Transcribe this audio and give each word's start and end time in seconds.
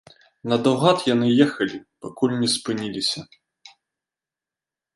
Надаўгад 0.53 1.03
яны 1.13 1.27
ехалі, 1.45 1.77
пакуль 2.05 2.35
не 2.41 2.49
спыніліся. 2.55 3.25